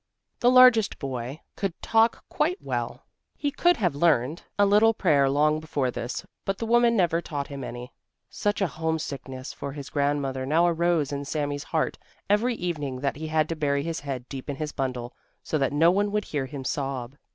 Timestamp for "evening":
12.55-13.01